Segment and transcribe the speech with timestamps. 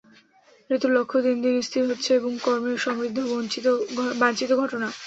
[0.69, 3.27] ঋতুর লক্ষ্য দিন দিন স্থির হচ্ছে এবং কর্মে সমৃদ্ধিও
[4.21, 4.87] বাঞ্ছিত ঘটনা।